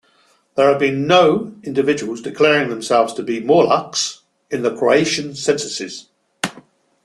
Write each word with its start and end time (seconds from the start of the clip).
There 0.55 0.67
have 0.67 0.79
been 0.79 1.05
no 1.05 1.53
individuals 1.63 2.23
declaring 2.23 2.71
themselves 2.71 3.13
to 3.13 3.21
be 3.21 3.39
Morlachs 3.39 4.21
in 4.49 4.63
the 4.63 4.75
Croatian 4.75 5.35
censuses. 5.35 6.07